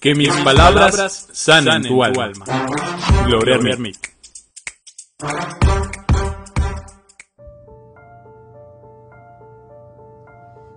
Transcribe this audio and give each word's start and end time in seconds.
Que 0.00 0.14
mis 0.14 0.32
palabras 0.44 1.28
sanen 1.32 1.82
tu 1.82 2.04
alma. 2.04 2.44
Gloria 3.26 3.56
Ermic. 3.56 4.14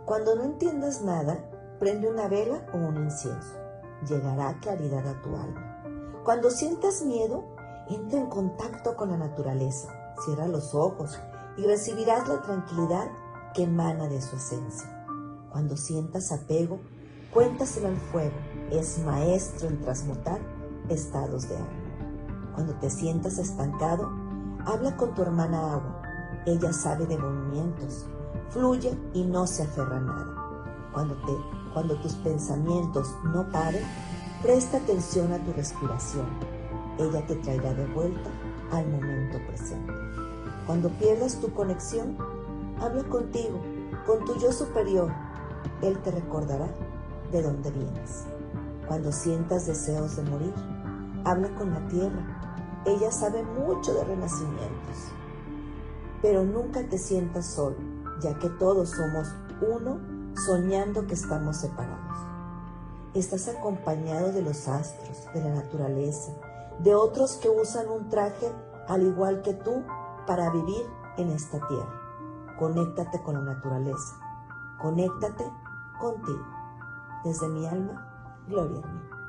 Cuando 0.06 0.36
no 0.36 0.44
entiendas 0.44 1.04
nada, 1.04 1.38
prende 1.79 2.10
una 2.10 2.28
vela 2.28 2.65
o 2.74 2.78
un 2.78 2.97
incienso. 2.97 3.60
Llegará 4.10 4.60
claridad 4.60 5.08
a 5.08 5.22
tu 5.22 5.35
alma. 5.35 5.83
Cuando 6.26 6.49
sientas 6.49 7.03
miedo, 7.03 7.46
entra 7.90 8.19
en 8.19 8.28
contacto 8.28 8.96
con 8.96 9.12
la 9.12 9.17
naturaleza. 9.17 10.15
Cierra 10.26 10.47
los 10.47 10.74
ojos 10.74 11.19
y 11.58 11.63
recibirás 11.63 12.28
la 12.28 12.42
tranquilidad 12.42 13.12
que 13.53 13.63
emana 13.63 14.08
de 14.08 14.19
su 14.19 14.35
esencia. 14.35 15.06
Cuando 15.51 15.78
sientas 15.78 16.31
apego, 16.31 16.80
cuéntaselo 17.32 17.88
al 17.88 17.98
fuego. 17.98 18.36
Es 18.72 19.00
maestro 19.00 19.68
en 19.68 19.80
transmutar 19.82 20.40
estados 20.90 21.50
de 21.50 21.58
alma. 21.58 21.70
Cuando 22.54 22.74
te 22.76 22.90
sientas 22.90 23.38
estancado, 23.38 24.12
habla 24.66 24.96
con 24.98 25.14
tu 25.14 25.22
hermana 25.22 25.74
agua. 25.74 26.02
Ella 26.46 26.74
sabe 26.74 27.05
de 27.05 27.18
movimientos, 27.18 28.05
fluye 28.50 28.98
y 29.14 29.24
no 29.24 29.48
se 29.48 29.64
aferra 29.64 29.98
a 29.98 30.02
nada. 30.02 30.90
Cuando, 30.94 31.16
te, 31.16 31.34
cuando 31.74 32.00
tus 32.02 32.14
pensamientos 32.16 33.16
no 33.24 33.50
paren, 33.52 33.84
presta 34.41 34.77
atención 34.77 35.32
a 35.32 35.44
tu 35.44 35.54
respiración. 35.54 36.26
Ella 36.98 37.26
te 37.26 37.36
traerá 37.38 37.74
de 37.74 37.86
vuelta 37.88 38.30
al 38.72 38.88
momento 38.88 39.38
presente. 39.48 39.94
Cuando 40.66 40.90
pierdas 40.90 41.40
tu 41.40 41.52
conexión, 41.54 42.18
habla 42.80 43.04
contigo, 43.04 43.62
con 44.05 44.24
tu 44.26 44.38
yo 44.40 44.52
superior. 44.52 45.12
Él 45.82 45.98
te 46.00 46.12
recordará 46.12 46.68
de 47.31 47.41
dónde 47.41 47.71
vienes. 47.71 48.26
Cuando 48.88 49.12
sientas 49.12 49.66
deseos 49.66 50.17
de 50.17 50.23
morir, 50.23 50.54
habla 51.24 51.54
con 51.55 51.71
la 51.71 51.88
tierra. 51.88 52.82
Ella 52.85 53.12
sabe 53.12 53.43
mucho 53.43 53.93
de 53.93 54.04
renacimientos. 54.04 55.12
Pero 56.21 56.43
nunca 56.43 56.88
te 56.88 56.98
sientas 56.98 57.46
solo, 57.46 57.77
ya 58.21 58.38
que 58.38 58.49
todos 58.49 58.90
somos 58.90 59.27
uno 59.62 59.99
soñando 60.35 61.07
que 61.07 61.13
estamos 61.13 61.57
separados. 61.57 62.18
Estás 63.13 63.48
acompañado 63.48 64.31
de 64.31 64.41
los 64.41 64.67
astros, 64.67 65.27
de 65.33 65.41
la 65.41 65.55
naturaleza, 65.55 66.31
de 66.79 66.95
otros 66.95 67.38
que 67.38 67.49
usan 67.49 67.89
un 67.89 68.09
traje 68.09 68.51
al 68.88 69.03
igual 69.03 69.41
que 69.41 69.53
tú 69.53 69.83
para 70.27 70.49
vivir 70.49 70.85
en 71.17 71.29
esta 71.29 71.66
tierra. 71.67 72.01
Conéctate 72.57 73.21
con 73.23 73.35
la 73.35 73.53
naturaleza. 73.53 74.19
Conéctate 74.81 75.43
contigo. 75.99 76.60
Desde 77.23 77.47
mi 77.50 77.67
alma, 77.67 78.44
gloria 78.47 78.81
a 78.83 78.88
mí. 78.88 79.20